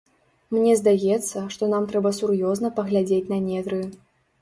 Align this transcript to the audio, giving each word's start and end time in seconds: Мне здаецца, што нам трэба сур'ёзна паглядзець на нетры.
Мне 0.55 0.73
здаецца, 0.79 1.45
што 1.57 1.63
нам 1.75 1.87
трэба 1.93 2.15
сур'ёзна 2.23 2.75
паглядзець 2.81 3.25
на 3.33 3.43
нетры. 3.49 3.83